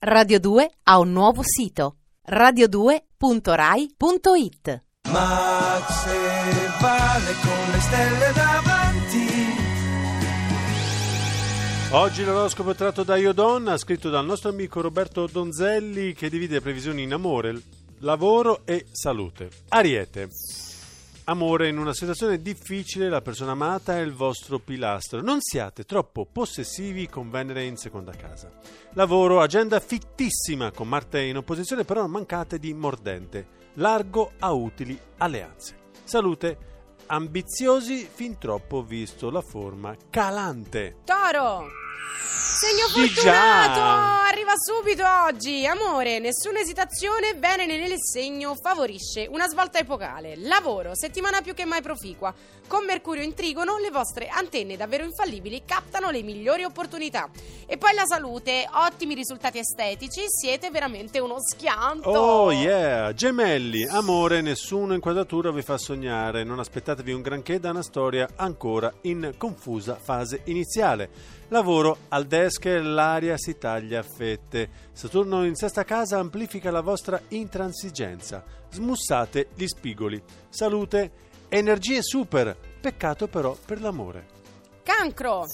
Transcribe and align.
Radio 0.00 0.38
2 0.38 0.70
ha 0.84 1.00
un 1.00 1.10
nuovo 1.10 1.42
sito 1.42 1.96
radio2.rai.it 2.30 4.84
Ma 5.10 5.84
se 5.88 6.16
vale 6.80 7.34
con 7.42 7.70
le 7.72 7.80
stelle 7.80 8.32
davanti 8.32 9.26
Oggi 11.90 12.22
l'oroscopo 12.22 12.70
è 12.70 12.76
tratto 12.76 13.02
da 13.02 13.16
Iodonna, 13.16 13.76
scritto 13.76 14.08
dal 14.08 14.24
nostro 14.24 14.50
amico 14.50 14.80
Roberto 14.80 15.26
Donzelli, 15.26 16.12
che 16.12 16.30
divide 16.30 16.60
previsioni 16.60 17.02
in 17.02 17.12
amore, 17.12 17.60
lavoro 17.98 18.60
e 18.66 18.86
salute. 18.92 19.50
Ariete. 19.70 20.28
Amore, 21.28 21.68
in 21.68 21.76
una 21.76 21.92
situazione 21.92 22.40
difficile 22.40 23.10
la 23.10 23.20
persona 23.20 23.50
amata 23.50 23.98
è 23.98 24.00
il 24.00 24.14
vostro 24.14 24.58
pilastro. 24.58 25.20
Non 25.20 25.42
siate 25.42 25.84
troppo 25.84 26.24
possessivi 26.24 27.06
con 27.06 27.28
Venere 27.28 27.64
in 27.64 27.76
seconda 27.76 28.12
casa. 28.12 28.50
Lavoro, 28.94 29.42
agenda 29.42 29.78
fittissima 29.78 30.70
con 30.70 30.88
Marte 30.88 31.20
in 31.20 31.36
opposizione, 31.36 31.84
però 31.84 32.06
mancate 32.06 32.58
di 32.58 32.72
mordente. 32.72 33.46
Largo 33.74 34.32
a 34.38 34.52
utili 34.52 34.98
alleanze. 35.18 35.76
Salute, 36.02 36.56
ambiziosi 37.08 38.08
fin 38.10 38.38
troppo 38.38 38.82
visto 38.82 39.28
la 39.30 39.42
forma 39.42 39.94
calante. 40.08 40.96
Toro! 41.04 41.66
Segno 42.24 42.86
fortunato! 42.88 43.78
già. 43.78 44.18
Arriva 44.48 44.54
subito 44.56 45.04
oggi! 45.04 45.66
Amore, 45.66 46.18
nessuna 46.20 46.60
esitazione, 46.60 47.34
Venere 47.34 47.76
nel 47.76 47.96
segno 47.98 48.54
favorisce 48.54 49.26
una 49.28 49.46
svolta 49.46 49.78
epocale. 49.78 50.36
Lavoro, 50.36 50.94
settimana 50.94 51.42
più 51.42 51.52
che 51.52 51.66
mai 51.66 51.82
proficua. 51.82 52.32
Con 52.66 52.86
Mercurio 52.86 53.22
in 53.22 53.34
trigono, 53.34 53.76
le 53.76 53.90
vostre 53.90 54.28
antenne 54.28 54.78
davvero 54.78 55.04
infallibili 55.04 55.64
captano 55.66 56.08
le 56.08 56.22
migliori 56.22 56.64
opportunità. 56.64 57.28
E 57.66 57.76
poi 57.76 57.92
la 57.92 58.06
salute, 58.06 58.66
ottimi 58.72 59.14
risultati 59.14 59.58
estetici, 59.58 60.22
siete 60.26 60.70
veramente 60.70 61.18
uno 61.18 61.36
schianto! 61.40 62.08
Oh 62.08 62.50
yeah! 62.50 63.12
Gemelli, 63.12 63.86
amore, 63.86 64.40
nessuna 64.40 64.94
inquadratura 64.94 65.50
vi 65.50 65.60
fa 65.60 65.76
sognare. 65.76 66.42
Non 66.42 66.58
aspettatevi 66.58 67.12
un 67.12 67.20
granché 67.20 67.60
da 67.60 67.68
una 67.68 67.82
storia 67.82 68.26
ancora 68.36 68.90
in 69.02 69.34
confusa 69.36 69.96
fase 69.96 70.40
iniziale. 70.44 71.36
Lavoro, 71.48 71.96
al 72.08 72.26
desk 72.26 72.64
l'aria 72.64 73.36
si 73.36 73.58
taglia 73.58 74.00
a 74.00 74.02
fette. 74.02 74.37
Saturno 74.92 75.44
in 75.44 75.54
sesta 75.54 75.84
casa 75.84 76.18
amplifica 76.18 76.70
la 76.70 76.80
vostra 76.80 77.20
intransigenza. 77.28 78.44
Smussate 78.70 79.48
gli 79.54 79.66
spigoli. 79.66 80.22
Salute, 80.48 81.10
energie 81.48 82.02
super. 82.02 82.56
Peccato 82.80 83.28
però 83.28 83.56
per 83.64 83.80
l'amore. 83.80 84.26
Cancro. 84.82 85.44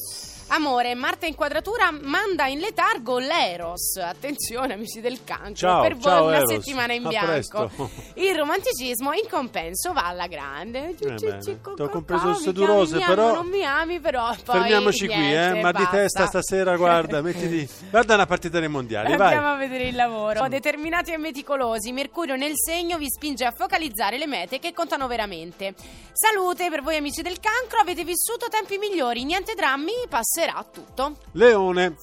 Amore, 0.48 0.94
Marte 0.94 1.26
in 1.26 1.34
quadratura 1.34 1.90
manda 1.90 2.46
in 2.46 2.60
letargo 2.60 3.18
l'Eros. 3.18 3.96
Attenzione, 3.96 4.74
amici 4.74 5.00
del 5.00 5.24
cancro, 5.24 5.54
Ciao, 5.54 5.80
per 5.82 5.94
voi 5.94 6.02
ciao, 6.02 6.26
una 6.26 6.36
Eros. 6.36 6.52
settimana 6.52 6.92
in 6.92 7.08
bianco. 7.08 7.70
Il 8.14 8.36
romanticismo 8.36 9.12
in 9.14 9.26
compenso 9.28 9.92
va 9.92 10.06
alla 10.06 10.28
grande. 10.28 10.90
Eh 10.90 11.18
ci- 11.18 11.58
t'ho 11.60 11.74
co- 11.74 11.88
compreso 11.88 12.22
co- 12.24 12.30
il 12.30 12.36
sedurose, 12.36 12.98
però- 13.00 13.34
non 13.34 13.48
mi 13.48 13.64
ami, 13.64 13.98
però 13.98 14.32
poi 14.44 14.60
Fermiamoci 14.60 15.06
qui, 15.08 15.34
eh. 15.34 15.60
Mal 15.60 15.72
di 15.72 15.88
testa 15.90 16.26
stasera, 16.26 16.76
guarda, 16.76 17.20
mettiti. 17.22 17.68
Guarda 17.90 18.14
una 18.14 18.26
partita 18.26 18.60
dei 18.60 18.68
mondiali, 18.68 19.16
vai. 19.16 19.34
Andiamo 19.34 19.54
a 19.54 19.56
vedere 19.56 19.88
il 19.88 19.96
lavoro. 19.96 20.46
Determinati 20.46 21.10
e 21.12 21.16
meticolosi, 21.16 21.90
Mercurio 21.90 22.36
nel 22.36 22.52
segno 22.54 22.96
vi 22.98 23.08
spinge 23.10 23.44
a 23.44 23.50
focalizzare 23.50 24.18
le 24.18 24.26
mete 24.28 24.60
che 24.60 24.72
contano 24.72 25.08
veramente. 25.08 25.74
Salute 26.12 26.68
per 26.70 26.82
voi 26.82 26.96
amici 26.96 27.22
del 27.22 27.40
cancro, 27.40 27.80
avete 27.80 28.04
vissuto 28.04 28.46
tempi 28.48 28.78
migliori, 28.78 29.24
niente 29.24 29.54
drammi, 29.54 29.92
passerà 30.08 30.43
tutto. 30.70 31.16
Leone, 31.32 31.96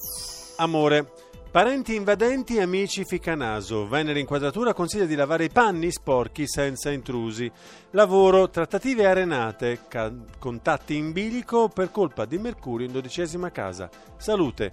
amore. 0.56 1.10
Parenti 1.52 1.94
invadenti 1.94 2.56
e 2.56 2.62
amici 2.62 3.04
ficanaso. 3.04 3.86
Venere 3.86 4.18
in 4.18 4.24
quadratura 4.24 4.72
consiglia 4.72 5.04
di 5.04 5.14
lavare 5.14 5.44
i 5.44 5.50
panni 5.50 5.92
sporchi 5.92 6.48
senza 6.48 6.90
intrusi. 6.90 7.50
Lavoro, 7.90 8.48
trattative 8.48 9.06
arenate, 9.06 9.80
ca- 9.86 10.10
contatti 10.38 10.96
in 10.96 11.12
bilico 11.12 11.68
per 11.68 11.90
colpa 11.90 12.24
di 12.24 12.38
Mercurio 12.38 12.86
in 12.86 12.92
dodicesima 12.92 13.50
casa. 13.50 13.90
Salute, 14.16 14.72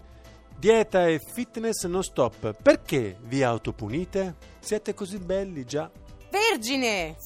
dieta 0.57 1.05
e 1.05 1.19
fitness 1.19 1.85
non 1.85 2.01
stop. 2.01 2.55
Perché 2.61 3.17
vi 3.23 3.43
autopunite? 3.43 4.35
Siete 4.59 4.93
così 4.93 5.17
belli 5.17 5.65
già. 5.65 5.91
Vergine! 6.31 7.17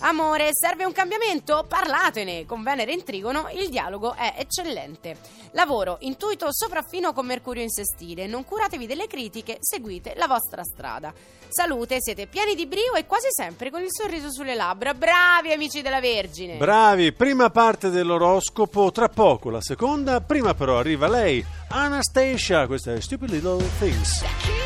Amore, 0.00 0.50
serve 0.52 0.84
un 0.84 0.92
cambiamento? 0.92 1.64
Parlatene! 1.66 2.44
Con 2.44 2.62
Venere 2.62 2.92
in 2.92 3.02
trigono 3.02 3.48
il 3.52 3.70
dialogo 3.70 4.14
è 4.14 4.34
eccellente. 4.36 5.16
Lavoro, 5.52 5.96
intuito 6.00 6.48
sopraffino 6.50 7.14
con 7.14 7.24
Mercurio 7.24 7.62
in 7.62 7.70
sestile. 7.70 8.26
Non 8.26 8.44
curatevi 8.44 8.86
delle 8.86 9.06
critiche, 9.06 9.56
seguite 9.60 10.12
la 10.16 10.26
vostra 10.26 10.62
strada. 10.62 11.12
Salute, 11.48 11.96
siete 12.00 12.26
pieni 12.26 12.54
di 12.54 12.66
brio 12.66 12.92
e 12.92 13.06
quasi 13.06 13.28
sempre 13.30 13.70
con 13.70 13.80
il 13.80 13.90
sorriso 13.90 14.30
sulle 14.30 14.54
labbra. 14.54 14.92
Bravi 14.92 15.52
amici 15.52 15.80
della 15.80 16.00
Vergine! 16.00 16.56
Bravi, 16.56 17.12
prima 17.12 17.48
parte 17.48 17.88
dell'oroscopo, 17.88 18.92
tra 18.92 19.08
poco 19.08 19.48
la 19.48 19.62
seconda, 19.62 20.20
prima 20.20 20.52
però 20.54 20.78
arriva 20.78 21.08
lei, 21.08 21.44
Anastasia, 21.68 22.66
questa 22.66 22.92
è 22.92 23.00
Stupid 23.00 23.30
Little 23.30 23.64
Things. 23.78 24.65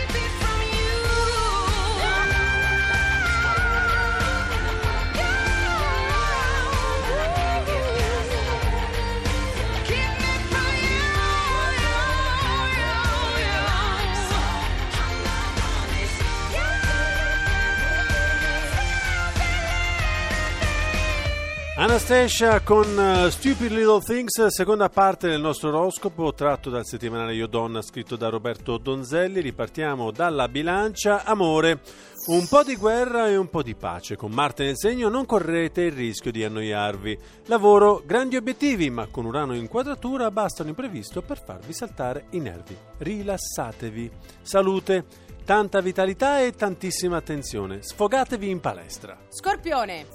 Anastasia 21.81 22.61
con 22.61 22.85
eh, 22.99 23.31
Stupid 23.31 23.71
Little 23.71 24.03
Things, 24.03 24.49
seconda 24.49 24.91
parte 24.91 25.31
del 25.31 25.41
nostro 25.41 25.71
oroscopo 25.71 26.35
tratto 26.35 26.69
dal 26.69 26.85
settimanale 26.85 27.33
Io 27.33 27.47
Donna 27.47 27.81
scritto 27.81 28.17
da 28.17 28.29
Roberto 28.29 28.77
Donzelli. 28.77 29.41
Ripartiamo 29.41 30.11
dalla 30.11 30.47
bilancia. 30.49 31.25
Amore, 31.25 31.81
un 32.27 32.47
po' 32.47 32.65
di 32.65 32.77
guerra 32.77 33.29
e 33.29 33.39
un 33.39 33.49
po' 33.49 33.63
di 33.63 33.75
pace. 33.75 34.15
Con 34.15 34.31
Marte 34.31 34.65
nel 34.65 34.77
segno 34.77 35.09
non 35.09 35.25
correte 35.25 35.81
il 35.85 35.93
rischio 35.93 36.31
di 36.31 36.45
annoiarvi. 36.45 37.19
Lavoro, 37.47 38.03
grandi 38.05 38.37
obiettivi, 38.37 38.91
ma 38.91 39.07
con 39.07 39.25
Urano 39.25 39.55
in 39.55 39.67
quadratura 39.67 40.31
basta 40.31 40.63
un 40.63 40.69
imprevisto 40.69 41.23
per 41.23 41.43
farvi 41.43 41.73
saltare 41.73 42.27
i 42.33 42.41
nervi. 42.41 42.77
Rilassatevi. 42.99 44.11
Salute. 44.43 45.29
Tanta 45.45 45.81
vitalità 45.81 46.41
e 46.41 46.53
tantissima 46.53 47.17
attenzione. 47.17 47.83
Sfogatevi 47.83 48.49
in 48.49 48.61
palestra. 48.61 49.19
Scorpione. 49.29 50.07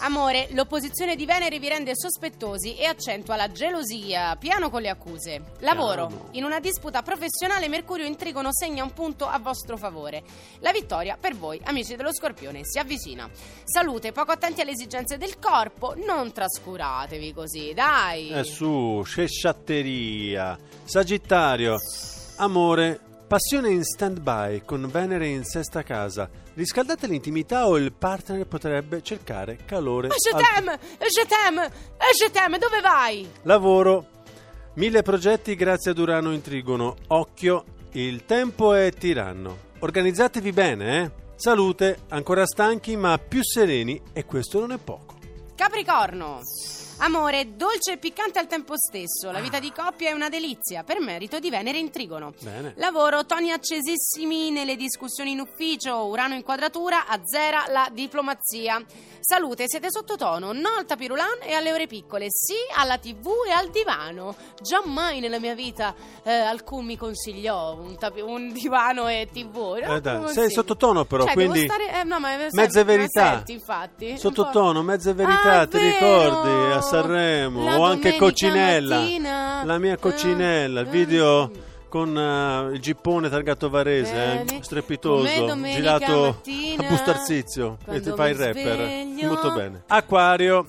Amore, 0.00 0.48
l'opposizione 0.52 1.14
di 1.14 1.26
Venere 1.26 1.58
vi 1.58 1.68
rende 1.68 1.92
sospettosi 1.94 2.76
e 2.76 2.86
accentua 2.86 3.36
la 3.36 3.50
gelosia. 3.50 4.36
Piano 4.36 4.70
con 4.70 4.80
le 4.80 4.88
accuse. 4.88 5.42
Lavoro. 5.58 6.06
Piano. 6.06 6.28
In 6.32 6.44
una 6.44 6.60
disputa 6.60 7.02
professionale 7.02 7.68
Mercurio 7.68 8.06
in 8.06 8.16
trigono 8.16 8.48
segna 8.52 8.82
un 8.82 8.92
punto 8.92 9.26
a 9.26 9.38
vostro 9.38 9.76
favore. 9.76 10.22
La 10.60 10.72
vittoria 10.72 11.18
per 11.20 11.36
voi, 11.36 11.60
amici 11.64 11.94
dello 11.94 12.14
Scorpione, 12.14 12.60
si 12.62 12.78
avvicina. 12.78 13.28
Salute, 13.64 14.12
poco 14.12 14.32
attenti 14.32 14.62
alle 14.62 14.70
esigenze 14.70 15.18
del 15.18 15.38
corpo, 15.38 15.94
non 15.96 16.32
trascuratevi 16.32 17.34
così, 17.34 17.74
dai. 17.74 18.30
Eh 18.30 18.44
su, 18.44 19.02
scesciatteria. 19.04 20.58
Sagittario, 20.84 21.76
amore, 22.36 23.00
passione 23.28 23.68
in 23.68 23.84
stand-by 23.84 24.62
con 24.64 24.88
Venere 24.90 25.28
in 25.28 25.44
sesta 25.44 25.82
casa. 25.82 26.28
Riscaldate 26.54 27.06
l'intimità 27.06 27.68
o 27.68 27.76
il 27.76 27.92
partner 27.92 28.46
potrebbe 28.46 29.02
cercare 29.02 29.58
calore. 29.66 30.08
Je 30.08 30.30
al- 30.34 30.42
t'aime, 30.42 30.78
je 30.98 31.26
t'aime, 31.26 31.70
je 32.18 32.30
t'aime, 32.30 32.58
dove 32.58 32.80
vai? 32.80 33.28
Lavoro, 33.42 34.06
mille 34.74 35.02
progetti 35.02 35.54
grazie 35.54 35.90
ad 35.90 35.98
Urano 35.98 36.32
in 36.32 36.40
trigono. 36.40 36.96
Occhio, 37.08 37.64
il 37.92 38.24
tempo 38.24 38.72
è 38.72 38.90
tiranno. 38.92 39.66
Organizzatevi 39.80 40.50
bene, 40.52 41.02
eh? 41.02 41.10
Salute, 41.36 41.98
ancora 42.08 42.46
stanchi 42.46 42.96
ma 42.96 43.18
più 43.18 43.44
sereni 43.44 44.00
e 44.12 44.24
questo 44.24 44.58
non 44.58 44.72
è 44.72 44.78
poco. 44.78 45.16
Capricorno. 45.54 46.40
Amore, 47.00 47.54
dolce 47.56 47.92
e 47.92 47.96
piccante 47.98 48.40
al 48.40 48.48
tempo 48.48 48.74
stesso. 48.76 49.30
La 49.30 49.38
vita 49.38 49.60
di 49.60 49.70
coppia 49.72 50.08
è 50.10 50.12
una 50.12 50.28
delizia, 50.28 50.82
per 50.82 50.98
merito 51.00 51.38
di 51.38 51.48
Venere 51.48 51.78
in 51.78 51.90
trigono. 51.92 52.32
Bene. 52.40 52.72
Lavoro, 52.76 53.24
toni 53.24 53.52
accesissimi 53.52 54.50
nelle 54.50 54.74
discussioni 54.74 55.30
in 55.30 55.38
ufficio, 55.40 56.06
Urano 56.06 56.34
in 56.34 56.42
quadratura, 56.42 57.06
azzera 57.06 57.66
la 57.68 57.88
diplomazia. 57.92 58.82
Salute, 59.20 59.64
siete 59.68 59.88
sottotono, 59.90 60.52
no 60.52 60.70
al 60.78 60.86
tapirulan 60.86 61.38
e 61.42 61.52
alle 61.52 61.72
ore 61.72 61.86
piccole, 61.86 62.26
sì 62.30 62.54
alla 62.74 62.98
tv 62.98 63.28
e 63.46 63.52
al 63.52 63.68
divano. 63.70 64.34
Giammai 64.60 65.20
nella 65.20 65.38
mia 65.38 65.54
vita 65.54 65.94
eh, 66.24 66.32
alcun 66.32 66.84
mi 66.86 66.96
consigliò 66.96 67.74
un, 67.74 67.96
tapi- 67.96 68.22
un 68.22 68.50
divano 68.52 69.06
e 69.06 69.28
tv. 69.32 69.78
Eh 69.82 70.00
dai, 70.00 70.32
sei 70.32 70.50
sottotono 70.50 71.04
però, 71.04 71.24
Cioè, 71.24 71.34
quindi 71.34 71.64
stare, 71.64 72.00
eh, 72.00 72.04
no, 72.04 72.18
ma 72.18 72.36
mezze 72.36 72.50
senti- 72.56 72.76
ma 72.78 72.82
verità. 72.84 73.32
senti, 73.34 73.52
infatti. 73.52 74.18
Sottotono, 74.18 74.80
po'. 74.80 74.82
mezze 74.86 75.12
verità, 75.12 75.60
Ah, 75.60 75.66
ti 75.66 75.76
vero! 75.78 75.88
ricordi 76.32 76.72
Sanremo? 76.88 77.76
O 77.76 77.84
anche 77.84 78.16
Coccinella. 78.16 78.98
mattina. 79.00 79.62
La 79.64 79.78
mia 79.78 79.96
Coccinella, 79.96 80.80
il 80.80 80.86
Eh, 80.86 80.90
video 80.90 81.50
con 81.88 82.16
eh, 82.16 82.74
il 82.74 82.80
gippone 82.80 83.28
targato 83.28 83.68
varese, 83.68 84.44
eh, 84.46 84.58
strepitoso, 84.62 85.56
girato 85.62 86.36
mattina, 86.44 86.82
a 86.82 86.88
Bustarsizio 86.88 87.78
e 87.86 88.00
ti 88.00 88.12
fai 88.14 88.32
il 88.32 88.36
rapper. 88.38 89.26
Molto 89.26 89.52
bene. 89.52 89.82
Acquario. 89.88 90.66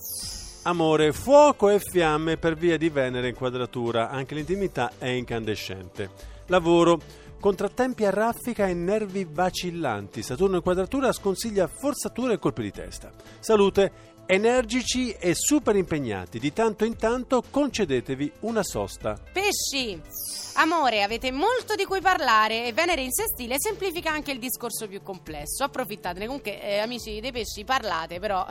Amore, 0.63 1.13
fuoco 1.13 1.69
e 1.69 1.80
fiamme 1.80 2.36
per 2.36 2.56
via 2.56 2.77
di 2.77 2.89
Venere 2.89 3.30
in 3.30 3.33
quadratura, 3.36 4.10
anche 4.10 4.36
l'intimità 4.36 4.92
è 4.98 5.07
incandescente. 5.07 6.10
Lavoro, 6.48 7.00
contrattempi 7.39 8.06
a 8.06 8.09
raffica 8.09 8.68
e 8.68 8.74
nervi 8.74 9.27
vacillanti. 9.30 10.21
Saturno 10.21 10.57
in 10.57 10.62
quadratura 10.62 11.12
sconsiglia 11.12 11.68
forzature 11.68 12.33
e 12.33 12.39
colpi 12.39 12.62
di 12.63 12.71
testa. 12.71 13.12
Salute, 13.39 13.91
energici 14.25 15.12
e 15.13 15.33
super 15.33 15.75
impegnati. 15.75 16.38
Di 16.39 16.53
tanto 16.53 16.86
in 16.86 16.95
tanto 16.97 17.44
concedetevi 17.50 18.31
una 18.41 18.63
sosta. 18.63 19.18
Pesci! 19.31 20.00
Amore, 20.56 21.03
avete 21.03 21.31
molto 21.31 21.75
di 21.75 21.86
cui 21.86 22.01
parlare 22.01 22.65
e 22.65 22.74
Venere 22.74 23.01
in 23.01 23.12
sestile 23.12 23.56
semplifica 23.57 24.12
anche 24.12 24.31
il 24.31 24.39
discorso 24.39 24.88
più 24.88 25.01
complesso. 25.01 25.63
Approfittatene. 25.63 26.25
Comunque, 26.25 26.62
eh, 26.62 26.80
amici 26.80 27.21
dei 27.21 27.31
pesci, 27.31 27.63
parlate, 27.63 28.19
però 28.19 28.45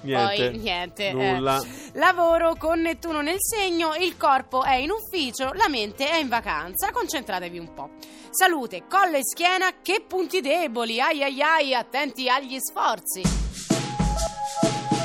Niente, 0.00 0.48
poi 0.50 0.58
niente. 0.58 1.08
eh. 1.08 1.12
nulla. 1.12 1.62
Lavoro 1.92 2.56
con 2.58 2.80
Nettuno 2.80 3.22
nel 3.22 3.36
segno, 3.38 3.94
il 3.94 4.16
corpo 4.16 4.64
è 4.64 4.74
in 4.74 4.90
ufficio, 4.90 5.52
la 5.52 5.68
mente 5.68 6.08
è 6.08 6.16
in 6.16 6.28
vacanza. 6.28 6.90
Concentratevi 6.90 7.58
un 7.58 7.72
po'. 7.72 7.90
Salute, 8.34 8.86
collo 8.88 9.18
e 9.18 9.20
schiena, 9.22 9.82
che 9.82 10.06
punti 10.08 10.40
deboli. 10.40 11.02
Ai 11.02 11.22
ai 11.22 11.42
ai, 11.42 11.74
attenti 11.74 12.30
agli 12.30 12.56
sforzi. 12.58 13.20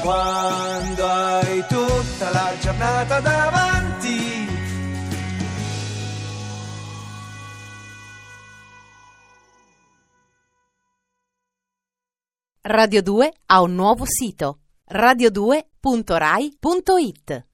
Quando 0.02 1.06
hai 1.06 1.62
tutta 1.68 2.30
la 2.32 2.54
giornata 2.58 3.20
davanti. 3.20 4.48
Radio 12.62 13.02
2 13.02 13.34
ha 13.48 13.62
un 13.62 13.76
nuovo 13.76 14.06
sito 14.08 14.60
radio2.rai.it 14.90 17.47